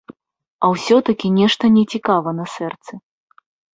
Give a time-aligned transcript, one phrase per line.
[0.63, 2.93] А ўсё-такі нешта нецікава на сэрцы.